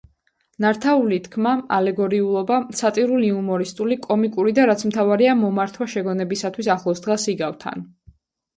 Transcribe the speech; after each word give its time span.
ნართაული 0.63 1.19
თქმა, 1.27 1.51
ალეგორიულობა, 1.77 2.57
სატირულ-იუმორისტული, 2.79 3.99
კომიკური 4.07 4.55
და 4.61 4.67
რაც 4.73 4.83
მთავარია, 4.91 5.37
მომართვა 5.45 5.91
შეგონებისათვის 5.95 6.75
ახლოს 6.79 7.07
დგას 7.07 7.31
იგავთან. 7.39 7.89